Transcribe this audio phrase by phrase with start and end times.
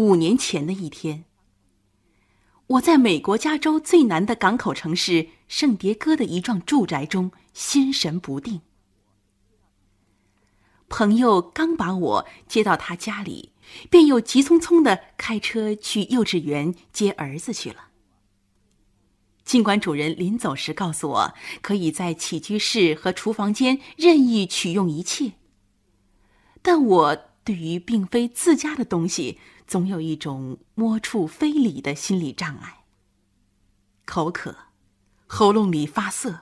[0.00, 1.26] 五年前的一天，
[2.68, 8.62] 我在美国加州最南的港口城市圣迭戈的一幢住宅中心神不定。
[10.88, 13.52] 朋友刚把我接到他家里，
[13.90, 17.88] 便又急匆匆的开车去幼稚园接儿子去了。
[19.44, 25.32] 尽管主人临走时告诉我，可以在起居室和厨房间任意取用一切，
[26.62, 29.38] 但我对于并非自家的东西，
[29.70, 32.86] 总有一种摸触非礼的心理障碍。
[34.04, 34.56] 口渴，
[35.28, 36.40] 喉咙里发涩，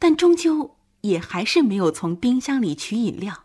[0.00, 3.44] 但终究也还是没有从冰箱里取饮料。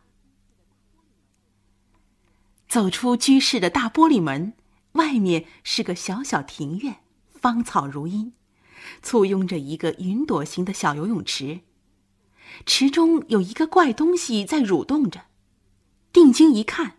[2.68, 4.54] 走出居室的大玻璃门，
[4.94, 8.34] 外面是个小小庭院，芳草如茵，
[9.04, 11.60] 簇拥着一个云朵形的小游泳池。
[12.66, 15.26] 池中有一个怪东西在蠕动着，
[16.12, 16.98] 定睛一看，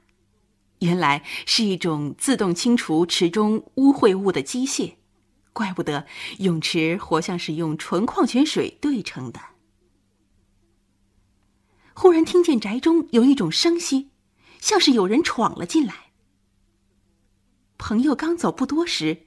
[0.80, 4.95] 原来是一种自动清除池中污秽物的机械。
[5.53, 6.06] 怪不得
[6.39, 9.41] 泳池活像是用纯矿泉水兑成的。
[11.95, 14.11] 忽然听见宅中有一种声息。
[14.59, 16.06] 像是有人闯了进来。
[17.78, 19.27] 朋友刚走不多时，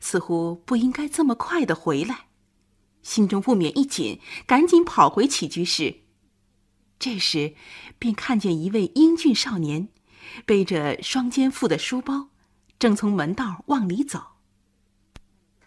[0.00, 2.28] 似乎不应该这么快的回来，
[3.02, 6.04] 心中不免一紧，赶紧跑回起居室。
[6.98, 7.54] 这时，
[7.98, 9.88] 便看见一位英俊少年，
[10.44, 12.28] 背着双肩负的书包，
[12.78, 14.22] 正从门道往里走。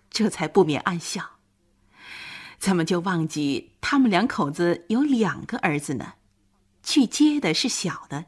[0.09, 1.40] 这才不免暗笑：
[2.59, 6.14] 怎么就忘记他们两口子有两个儿子呢？
[6.84, 8.26] 去接的是小的。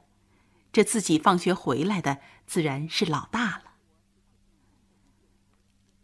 [0.72, 3.64] 这自己放学回来的自然是老大了。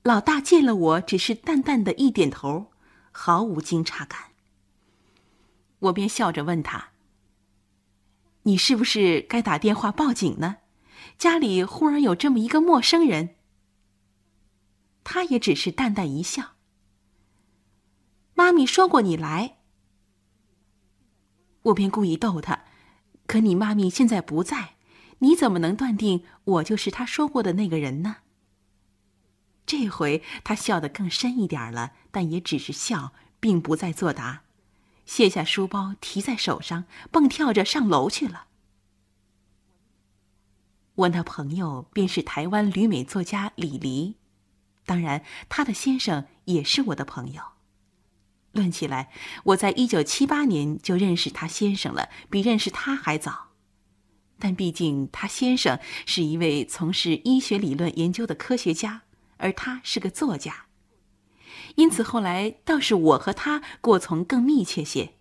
[0.03, 2.71] 老大见了我，只是淡淡的一点头，
[3.11, 4.31] 毫无惊诧感。
[5.79, 6.89] 我便笑着问他
[8.43, 10.57] ：“你是不是该打电话报警呢？
[11.17, 13.35] 家里忽然有这么一个陌生人。”
[15.03, 16.55] 他也只是淡淡一笑。
[18.35, 19.57] 妈咪说过你来，
[21.63, 22.65] 我便故意逗他。
[23.27, 24.75] 可你妈咪现在不在，
[25.19, 28.17] 你怎么能断定我就是他说过的那个人呢？
[29.65, 34.43] 这回他笑得更深一点了，但也只是笑，并不再作答，
[35.09, 38.45] 卸下书包提在手上，蹦跳着上楼去了。
[40.93, 44.17] 我那朋友便是台湾旅美作家李黎，
[44.85, 47.41] 当然他的先生也是我的朋友。
[48.51, 49.11] 论起来，
[49.45, 53.47] 我在一九七八年就认识他先生了，比认识他还早。
[54.37, 59.01] 但毕竟他先生是一位从事医学理论研究的科学家，
[59.37, 60.67] 而他是个作家，
[61.79, 65.13] 因此后来倒是我和他过从更密切些。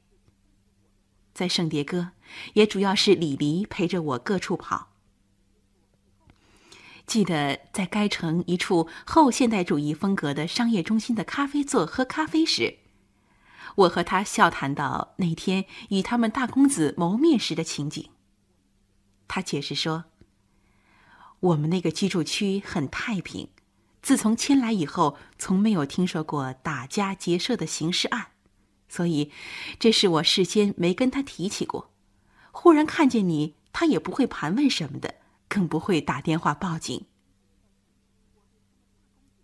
[1.33, 2.11] 在圣迭戈，
[2.55, 4.89] 也主要是李黎陪着我各处跑。
[7.07, 12.79] 记得在该城一处后现代主义风格的商业中心的咖啡座喝咖啡时。
[13.77, 18.11] 我和他笑谈到那天与他们大公子谋面时的情景。
[19.29, 20.07] 他解释说
[21.39, 23.49] ：“我们那个居住区很太平，
[24.03, 28.29] 自从迁来以后，从没有听说过打家劫舍的刑事案，
[28.89, 29.31] 所以
[29.79, 31.91] 这是我事先没跟他提起过。
[32.53, 35.17] 忽然看见你，他也不会盘问什么的，
[35.49, 37.07] 更不会打电话报警。”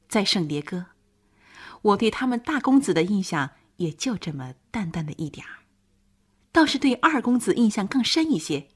[0.08, 0.86] 在圣迭戈，
[1.82, 3.52] 我对他们大公子的印象。
[3.78, 5.66] 也就这么淡淡的一点儿，
[6.52, 8.68] 倒是对二公子印象更深一些。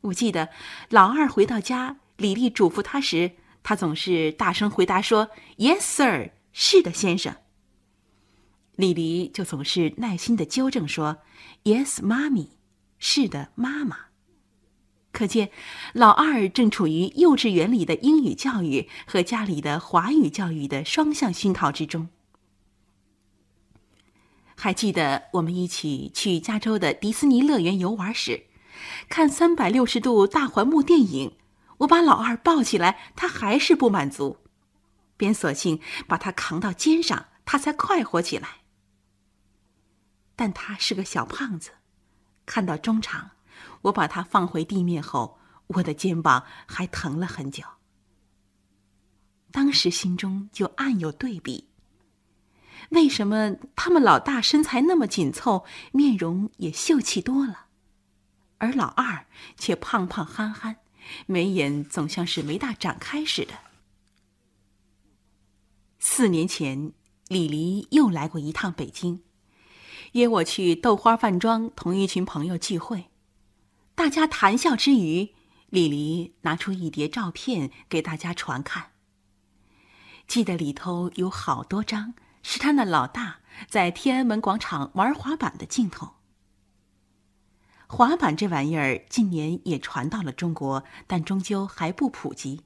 [0.00, 0.48] 我记得
[0.88, 7.34] 老二回到家，李丽嘱咐他时，他总是大声回答说：“Yes, sir，是的，先生。”
[8.76, 11.18] 李黎就总是耐心的纠正说
[11.64, 12.50] ：“Yes, mommy，
[12.98, 13.96] 是的，妈妈。”
[15.12, 15.50] 可见
[15.92, 22.08] 老二正处于幼稚园里的英语教育和家里的华语教育的双向熏陶之中。
[24.56, 28.44] 还记得我们一起去加州的迪士尼乐园游玩时，
[29.08, 31.36] 看三百六十度大环幕电影，
[31.78, 34.38] 我把老二抱起来，他还是不满足，
[35.16, 38.48] 便索性把他扛到肩上，他才快活起来。
[40.36, 41.70] 但他是个小胖子，
[42.46, 43.30] 看到中场，
[43.82, 45.38] 我把他放回地面后，
[45.68, 47.64] 我的肩膀还疼了很久。
[49.52, 51.70] 当时心中就暗有对比。
[52.90, 57.66] 为什么他们老大身材那么紧凑，面容也秀气多了，
[58.58, 59.26] 而老二
[59.56, 60.76] 却胖胖憨憨，
[61.26, 63.54] 眉眼总像是没大展开似的？
[65.98, 66.92] 四年前，
[67.28, 69.22] 李黎又来过一趟北京，
[70.12, 73.06] 约我去豆花饭庄同一群朋友聚会。
[73.94, 75.34] 大家谈笑之余，
[75.70, 78.90] 李黎拿出一叠照片给大家传看。
[80.26, 86.14] 记得里头有好多张是他那老大在天安门广场玩滑板的镜头。
[87.94, 92.62] 滑板这玩意儿近年也传到了中国，但终究还不普及。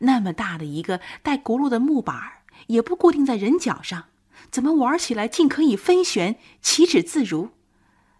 [0.00, 2.20] 那么大的一个带轱辘的木板，
[2.66, 4.06] 也不固定在人脚上，
[4.50, 7.50] 怎么玩起来竟可以飞旋、起止自如，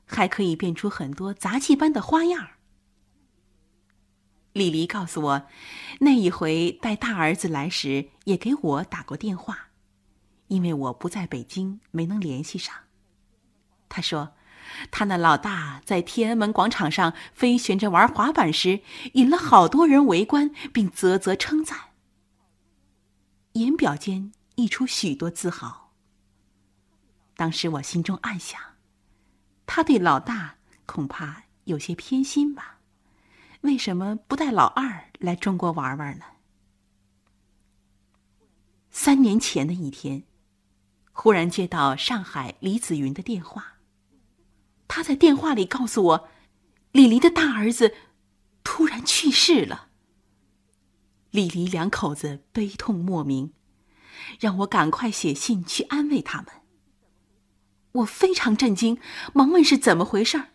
[0.05, 2.51] 还可以变出很多杂技般的花样？
[4.53, 5.47] 李黎告诉我，
[5.99, 9.71] 那一回带大儿子来时，也给我打过电话，
[10.47, 12.73] 因为我不在北京，没能联系上。
[13.89, 14.35] 他说，
[14.91, 18.81] 他那老大在天安门广场上飞旋着玩滑板时，
[19.15, 21.79] 引了好多人围观，并啧啧称赞，
[23.53, 25.93] 言表间溢出许多自豪。
[27.37, 28.61] 当时我心中暗想，
[29.67, 30.57] 他对老大
[30.87, 32.79] 恐怕有些偏心吧。
[33.63, 36.25] 为什么不带老二来中国玩玩呢？
[38.91, 40.25] 三年前的一天，
[41.13, 43.72] 忽然接到上海李子云的电话。
[44.95, 46.29] 他在电话里告诉我，
[46.91, 47.95] 李黎的大儿子
[48.63, 49.89] 突然去世了。
[51.31, 53.55] 李黎两口子悲痛莫名，
[54.39, 56.49] 让我赶快写信去安慰他们。
[57.93, 58.99] 我非常震惊，
[59.33, 60.49] 忙问是怎么回事儿，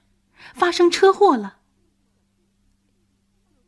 [0.54, 1.58] 发生车祸了。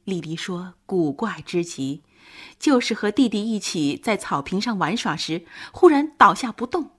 [0.03, 2.03] 李黎说：“古怪之极，
[2.59, 6.91] 就是和弟弟一起在草坪上玩耍时，忽然倒下不动。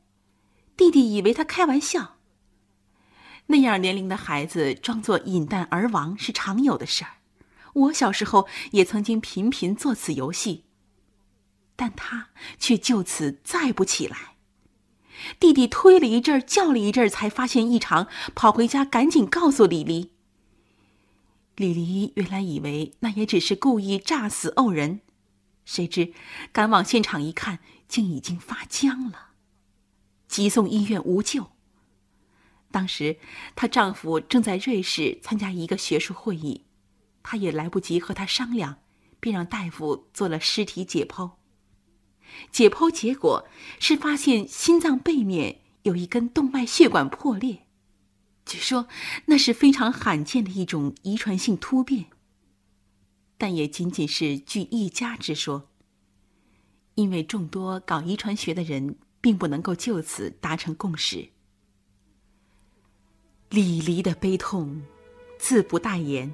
[0.76, 2.16] 弟弟以为他开玩笑。
[3.50, 7.10] 那样年龄的孩子装作饮弹而亡是常有的事儿。
[7.72, 10.64] 我小时候也曾经频频做此游戏，
[11.74, 14.36] 但他却就此再不起来。
[15.40, 18.06] 弟弟推了一阵儿，叫了一阵儿，才发现异常，
[18.36, 20.12] 跑回家赶紧告诉李黎。”
[21.56, 25.00] 李黎原来以为那也只是故意诈死怄人，
[25.64, 26.12] 谁知
[26.52, 27.58] 赶往现场一看，
[27.88, 29.30] 竟已经发僵了，
[30.28, 31.50] 急送医院无救。
[32.70, 33.16] 当时
[33.54, 36.64] 她丈夫正在瑞士参加一个学术会议，
[37.22, 38.78] 她也来不及和他商量，
[39.18, 41.32] 便让大夫做了尸体解剖。
[42.52, 43.48] 解剖结果
[43.80, 47.66] 是发现心脏背面有一根动脉血管破裂。
[48.46, 48.86] 据说
[49.26, 52.06] 那是非常罕见的一种遗传性突变，
[53.36, 55.68] 但也仅仅是据一家之说。
[56.94, 61.30] 因为众多搞遗传学的人并不能够就此达成共识。
[63.50, 64.80] 李黎的悲痛，
[65.36, 66.32] 自不待言。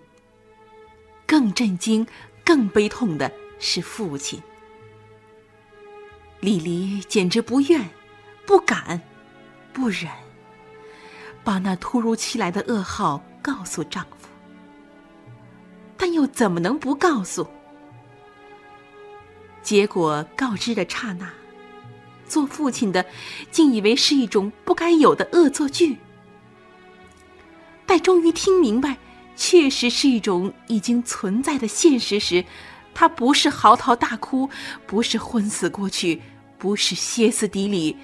[1.26, 2.06] 更震惊、
[2.44, 4.38] 更悲痛的是父亲。
[6.40, 7.88] 李黎简直不愿、
[8.44, 9.00] 不敢、
[9.72, 10.10] 不忍。
[11.42, 14.28] 把那突如其来的噩耗告诉丈夫，
[15.96, 17.46] 但又怎么能不告诉？
[19.62, 21.32] 结果告知的刹那，
[22.28, 23.06] 做父亲的
[23.50, 25.96] 竟以为是一种不该有的恶作剧。
[27.98, 28.96] 终于听明白，
[29.36, 32.44] 确实是一种已经存在的现实时，
[32.94, 34.48] 他不是嚎啕大哭，
[34.86, 36.20] 不是昏死过去，
[36.58, 37.96] 不是歇斯底里，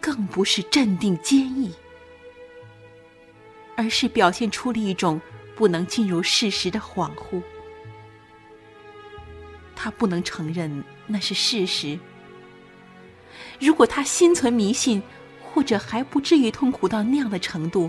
[0.00, 1.72] 更不是镇定坚毅。
[3.76, 5.20] 而是表现出了一种
[5.54, 7.40] 不能进入事实的恍惚。
[9.76, 11.96] 他不能承认那是事实。
[13.60, 15.00] 如果他心存迷信，
[15.40, 17.88] 或者还不至于痛苦到那样的程度，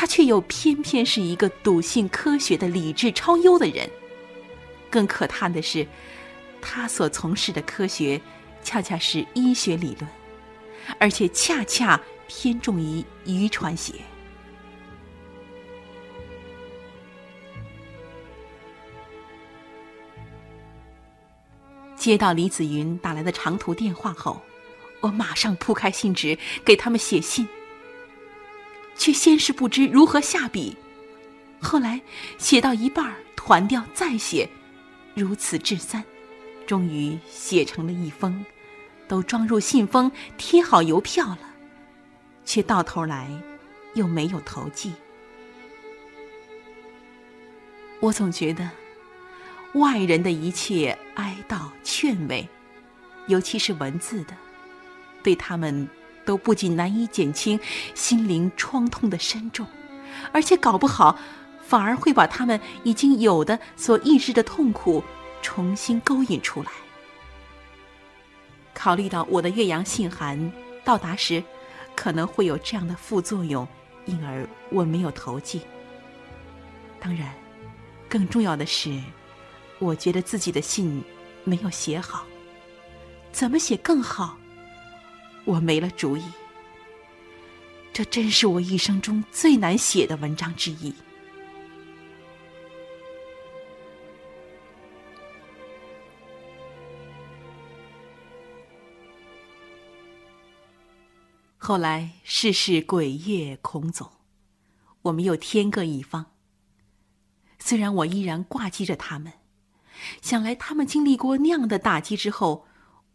[0.00, 3.90] 他却又偏偏是一个笃信科学的理智超优的人。
[4.88, 5.84] 更可叹的是，
[6.62, 8.20] 他所从事的科学
[8.62, 10.08] 恰恰是医学理论，
[11.00, 13.94] 而且恰恰偏重于遗传学。
[21.96, 24.40] 接到李子云打来的长途电话后，
[25.00, 27.48] 我马上铺开信纸给他们写信，
[28.98, 30.76] 却先是不知如何下笔，
[31.58, 31.98] 后来
[32.36, 34.46] 写到一半团掉再写，
[35.14, 36.04] 如此至三，
[36.66, 38.44] 终于写成了一封，
[39.06, 41.38] 都装入信封贴好邮票了，
[42.44, 43.30] 却到头来
[43.94, 44.92] 又没有投寄。
[48.00, 48.68] 我总觉得。
[49.74, 52.48] 外人的一切哀悼劝慰，
[53.26, 54.34] 尤其是文字的，
[55.22, 55.86] 对他们
[56.28, 57.58] 都不仅难以减轻
[57.94, 59.66] 心灵创痛的深重，
[60.30, 61.18] 而且搞不好
[61.66, 65.02] 反而会把他们已经有的所抑制的痛苦
[65.40, 66.70] 重新勾引出来。
[68.74, 70.52] 考虑到我的岳阳信函
[70.84, 71.42] 到达时
[71.96, 73.66] 可能会有这样的副作用，
[74.04, 75.62] 因而我没有投寄。
[77.00, 77.32] 当然。
[78.10, 78.98] 更重要的是，
[79.78, 81.04] 我觉得自己的信
[81.44, 82.24] 没有写好。
[83.32, 84.37] 怎么写更好？
[85.48, 86.22] 我没了主意。
[87.90, 90.94] 这真是我一生中最难写的文章之一。
[101.56, 104.12] 后来世事鬼夜空走，
[105.00, 106.26] 我们又天各一方。
[107.58, 109.32] 虽然我依然挂记着他们，
[110.20, 112.66] 想来他们经历过那样的打击之后，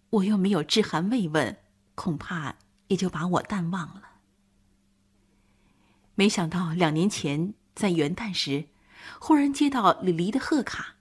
[0.10, 1.63] 我又没有致函慰问，
[1.96, 2.56] 恐怕
[2.88, 4.04] 也就把我淡忘了。
[6.16, 8.70] 没想到两年前在元旦时，
[9.20, 10.96] 忽然接到李黎的贺卡，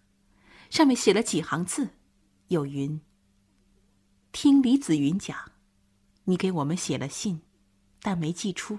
[0.70, 1.90] 上面写了几行字，
[2.48, 3.00] 有云
[4.32, 5.52] ：“听李子云讲，
[6.24, 7.42] 你给我们写了信，
[8.00, 8.78] 但没寄出。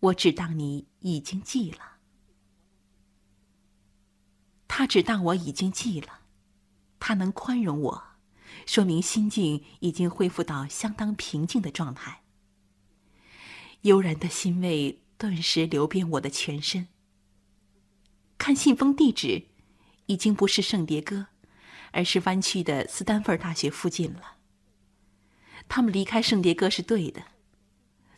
[0.00, 1.96] 我只当你已经寄了。”
[4.68, 6.20] 他只当我已经寄了，
[7.00, 8.04] 他能宽容我，
[8.66, 12.22] 说明心境已经恢复到相当平静的状态。
[13.82, 16.88] 悠然的欣慰顿时流遍我的全身。
[18.36, 19.46] 看信封地址，
[20.06, 21.28] 已经不是圣迭戈，
[21.92, 24.36] 而是湾区的斯坦福大学附近了。
[25.68, 27.22] 他们离开圣迭戈是对的，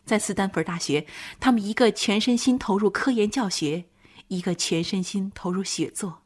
[0.04, 1.06] 在斯坦福大学，
[1.38, 3.84] 他们一个全身心投入科研教学，
[4.28, 6.22] 一个全身心投入写作。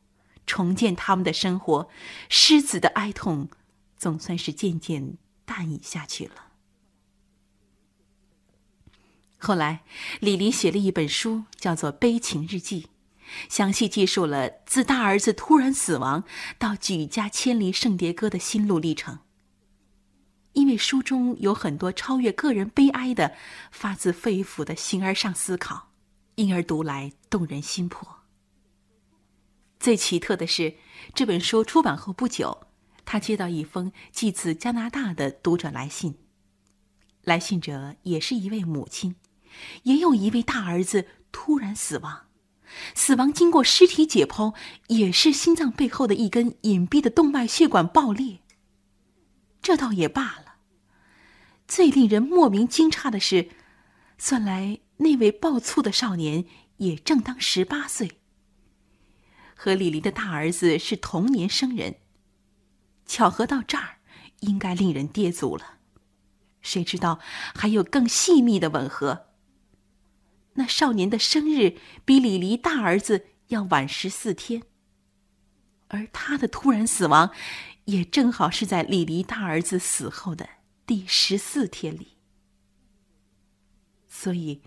[0.47, 1.89] 重建他们的生活，
[2.29, 3.49] 狮子的哀痛，
[4.03, 6.49] 总算是渐渐淡隐下去了。
[9.39, 9.85] 后来，
[10.19, 12.83] 李黎写了一本书，叫做《悲情日记》，
[13.49, 16.25] 详细记述了自大儿子突然死亡
[16.59, 19.21] 到举家迁离圣迭戈的心路历程。
[20.55, 23.37] 因为书中有很多超越个人悲哀的、
[23.71, 25.93] 发自肺腑的形而上思考，
[26.35, 28.17] 因而读来动人心魄。
[29.79, 30.75] 最奇特的是，
[31.15, 32.62] 这本书出版后不久，
[33.13, 36.15] 他接到一封寄自加拿大的读者来信。
[37.25, 39.17] 来信者也是一位母亲，
[39.83, 42.29] 也有一位大儿子突然死亡，
[42.95, 44.55] 死亡经过尸体解剖，
[44.87, 48.39] 也是心脏背后的一根隐蔽的动脉血管爆裂。
[49.61, 50.55] 这倒也罢了，
[51.69, 53.51] 最令人莫名惊诧的是，
[54.17, 56.47] 算来那位爆粗的少年
[56.79, 58.13] 也正当十八岁。
[59.55, 61.97] 和李黎的大儿子是同年生人，
[63.07, 63.99] 巧合到这儿，
[64.41, 65.79] 应该令人跌足了。
[66.61, 67.19] 谁知道
[67.55, 69.29] 还有更细密的吻合？
[70.55, 74.63] 那少年的生日比李黎大儿子要晚十四天，
[75.89, 77.31] 而他的突然死亡，
[77.87, 80.49] 也正好是在李黎大儿子死后的
[80.87, 82.17] 第十四天里。
[84.09, 84.63] 所以，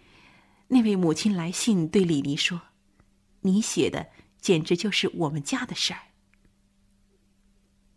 [0.67, 2.61] 那位母亲来信对李黎说
[3.41, 4.07] ：“你写的。”
[4.45, 6.01] 简直就是我们家的事儿。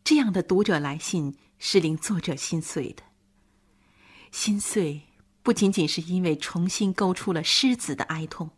[0.09, 3.03] 这样的读者来信是令作者心碎的。
[4.33, 5.03] 心碎
[5.43, 8.49] 不仅仅是因为重新勾出了狮子的哀痛，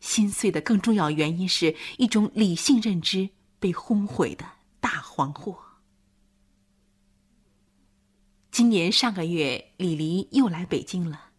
[0.00, 4.44] 心碎的更重要原因是一种理性认知被轰毁的
[4.80, 5.56] 大惶惑。
[8.50, 11.30] 今年上个月，李黎又来北京了。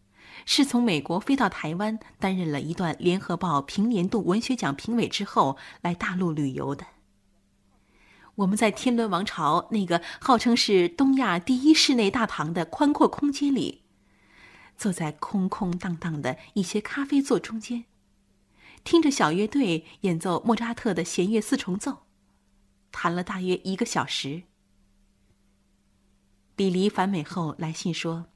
[0.46, 6.84] 是从美国飞到台湾，担任了一段《联合报》平年度文学奖评委之后，来大陆旅游的。
[8.36, 13.82] 我们在天伦王朝那个号称是东亚第一室内大堂的宽阔空间里，
[14.76, 17.84] 坐在空空荡荡的一些咖啡座中间，
[18.84, 22.04] 听着小乐队演奏莫扎特的弦乐四重奏，
[22.92, 24.44] 谈了大约一个小时。
[26.56, 28.26] 李黎返美后来信说，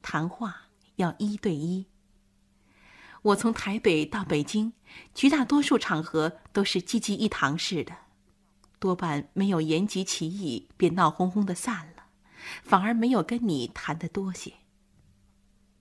[0.00, 0.62] 谈话。
[0.96, 1.86] 要一对一。
[3.22, 4.74] 我从台北到北京，
[5.14, 7.96] 绝大多数场合都是济济一堂式的，
[8.82, 12.06] 多半没有言及其意便闹哄哄的散了，
[12.64, 14.54] 反而没有跟你谈得多些。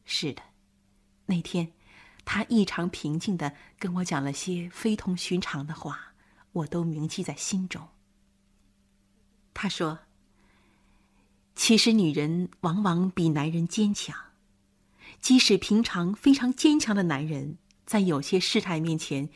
[0.05, 0.43] 是的，
[1.25, 1.71] 那天
[2.23, 6.13] 他异常平静的跟我讲了些非同寻常的话，
[6.51, 7.89] 我都铭记在心中。
[9.55, 10.01] 他说
[11.55, 14.15] ：“其实女人往往比男人坚强。”
[15.19, 19.29] 即使平常非常坚强的男人，在有些事态面前，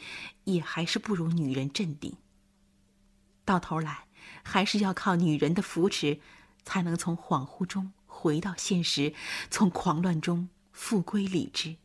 [0.44, 2.16] 也还是不如女人镇定。
[3.46, 4.08] 到头来，
[4.44, 6.20] 还是要靠女人的扶持，
[6.66, 9.14] 才能从恍惚中回到现实，
[9.50, 11.78] 从狂乱中复归理智。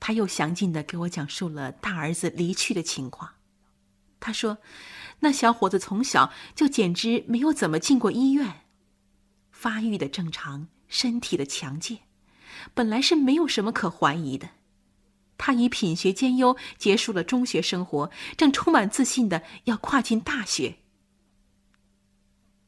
[0.00, 3.34] 他又详尽的给我讲述了大儿子离去的情况。
[4.18, 4.58] 他说，
[5.20, 8.62] 那小伙子从小就简直没有怎么进过医院，
[9.52, 10.68] 发育的正常。
[10.92, 12.00] 身体的强健，
[12.74, 14.50] 本来是没有什么可怀疑的，
[15.42, 20.76] 他以品学兼优结束了中学生活，正充满自信的要跨进大学。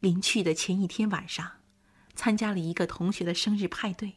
[0.00, 1.58] 临去的前一天晚上，
[2.14, 4.14] 参加了一个同学的生日派对。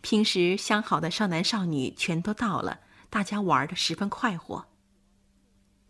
[0.00, 2.80] 平时相好的少男少女全都到了，
[3.10, 4.66] 大家玩的十分快活。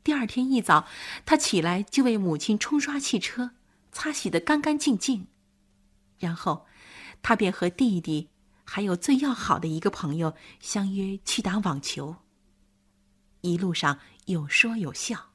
[0.02, 0.88] 第二天一早，
[1.25, 3.52] 他起来就为母亲冲刷汽车，
[3.92, 5.28] 擦洗的干干净净，
[6.19, 6.66] 然后，
[7.23, 8.31] 他便和弟弟
[8.64, 12.16] 还有最要好的一个朋友相约去打网球。
[13.42, 15.33] 一路上有说有笑，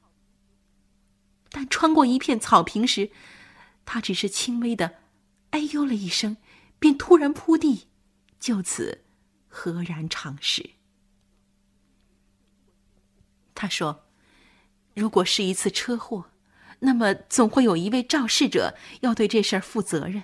[1.50, 3.10] 但穿过一片草坪时，
[3.84, 4.94] 他只是轻微的
[5.50, 6.38] “哎呦”了一声，
[6.78, 7.88] 便突然扑地。
[8.40, 9.04] 就此，
[9.48, 10.70] 何然长逝。
[13.54, 14.06] 他说
[14.94, 16.30] ：“如果是一次车祸，
[16.78, 20.22] 那么总会有一位肇事者要对这事儿负责任；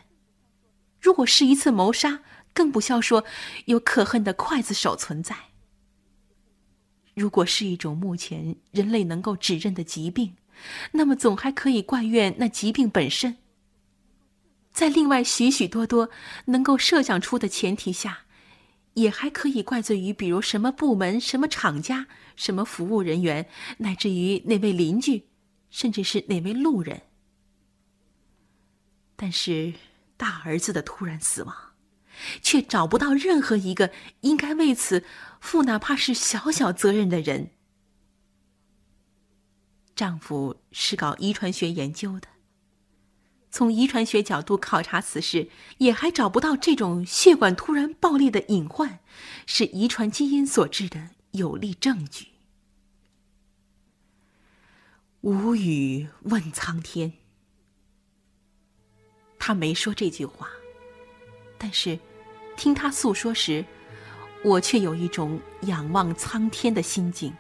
[1.01, 2.23] 如果是一次谋杀，
[2.55, 3.25] 更不消说
[3.67, 5.35] 有可恨的刽子手存在；
[7.15, 10.37] 如果是一种目前人类能够指认的疾病，
[10.93, 13.37] 那么总还可以怪怨那疾病本身。”
[14.73, 16.11] 在另外许许多多
[16.47, 18.25] 能够设想出的前提下，
[18.95, 25.29] 也还可以怪罪于比如什么部门、什么厂家、什么服务人员，乃至于哪位邻居，
[25.71, 27.03] 甚至是哪位路人。
[29.15, 29.73] 但是
[30.17, 31.57] 大儿子的突然死亡，
[32.43, 35.05] 却找不到任何一个应该为此
[35.41, 37.51] 负哪怕是小小责任的人。
[39.95, 42.29] 丈夫是搞遗传学研究的。
[43.51, 48.99] 从遗传学角度考察此事，也还找不到这种血管突然爆裂的隐患
[49.47, 52.31] 是遗传基因所致的有力证据。
[55.21, 57.13] 无语问苍天，
[59.39, 60.51] 他没说这句话，
[61.65, 61.99] 但是
[62.59, 63.65] 听他诉说时，
[64.45, 67.33] 我却有一种仰望苍天的心境。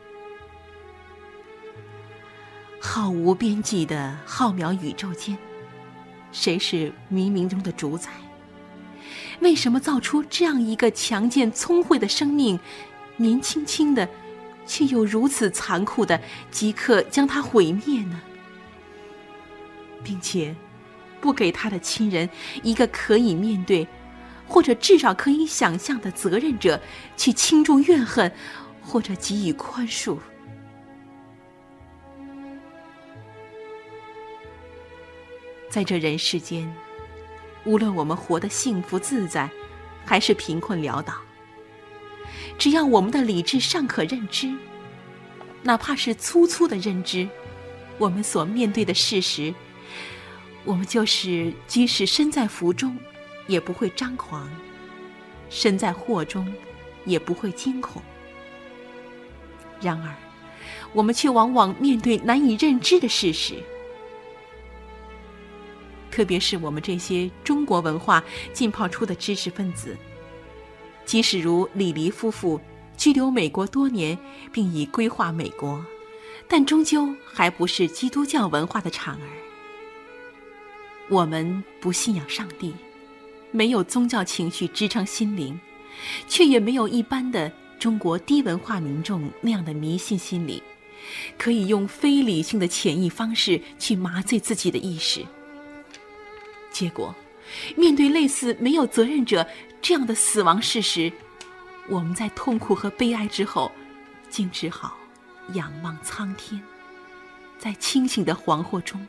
[2.80, 5.36] 浩无边际的浩渺宇宙间。
[6.32, 8.08] 谁是冥冥中的主宰？
[9.40, 12.58] 为什么造出这样一个强健聪慧的生命，
[13.18, 14.08] 年轻轻的，
[14.64, 16.18] 却又如此残酷的
[16.50, 18.18] 即刻将它毁灭呢？
[20.02, 20.56] 并且，
[21.20, 22.26] 不给他的亲人
[22.62, 23.86] 一个可以面对，
[24.46, 26.80] 或者至少可以想象的责任者，
[27.16, 28.30] 去倾注怨恨，
[28.82, 30.18] 或者给予宽恕？
[35.68, 36.72] 在这人世间，
[37.64, 39.50] 无论我们活得幸福自在，
[40.04, 41.14] 还是贫困潦倒，
[42.56, 44.54] 只要我们的理智尚可认知，
[45.64, 47.28] 哪怕是粗粗的认知，
[47.98, 49.52] 我们所面对的事实，
[50.64, 52.96] 我们就是即使身在福中，
[53.46, 54.48] 也不会张狂；
[55.50, 56.52] 身在祸中，
[57.04, 58.00] 也不会惊恐。
[59.80, 60.14] 然而，
[60.92, 63.54] 我们却往往面对难以认知的事实。
[66.10, 69.96] 特别是我们这些中国文化浸泡出的知识分子，
[71.04, 72.60] 即使如李黎夫妇
[72.96, 74.16] 居留美国多年，
[74.52, 75.84] 并已规划美国，
[76.46, 79.28] 但终究还不是基督教文化的产儿。
[81.10, 82.72] 我们不信仰上帝，
[83.54, 85.58] 没有宗教情绪支撑心灵，
[86.26, 90.60] 却也没有一般的中国低文化民众那样的迷信心理，
[91.38, 95.24] 可以用非理性的潜意方式去麻醉自己的意识。
[96.72, 97.14] 结果，
[97.76, 99.46] 面对类似没有责任者
[99.80, 101.12] 这样的死亡事实，
[101.88, 103.70] 我们在痛苦和悲哀之后，
[104.28, 104.98] 竟只好
[105.52, 106.60] 仰望苍天，
[107.56, 109.06] 在清醒的惶惑中，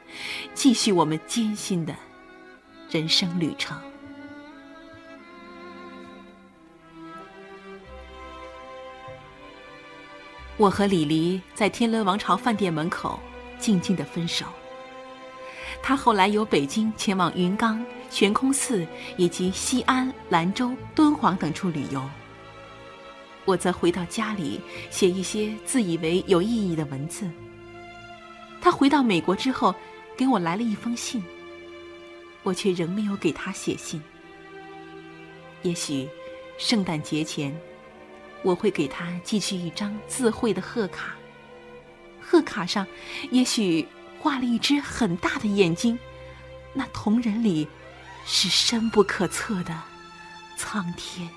[0.53, 1.95] 继续我们艰辛的
[2.91, 3.75] 人生旅程。
[10.57, 13.19] 我和李黎在天伦王朝饭店门口
[13.59, 14.45] 静静的分手。
[15.81, 18.87] 他后来由北京前往云冈、悬空寺
[19.17, 22.01] 以及西安、兰州、敦煌等处旅游。
[23.43, 27.29] 我则回到家里写一些自以为有意义的文字。
[28.61, 29.75] 他回到美国之后，
[30.17, 31.21] 给我来了一封信，
[32.41, 34.01] 我却仍没有给他写信。
[35.61, 36.07] 也许，
[36.57, 37.55] 圣诞节前，
[38.45, 41.15] 我会给他寄去一张自绘的贺卡。
[42.21, 42.87] 贺卡上，
[43.29, 43.85] 也许。
[44.17, 45.99] 画了一只很大的眼睛，
[46.73, 47.67] 那瞳仁里
[48.25, 49.83] 是深不可测的
[50.57, 51.29] 苍天。